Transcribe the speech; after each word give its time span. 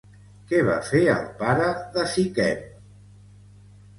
Què 0.51 0.61
va 0.67 0.77
fer 0.85 1.01
el 1.15 1.27
pare 1.41 1.67
de 1.97 2.05
Siquem? 2.13 2.65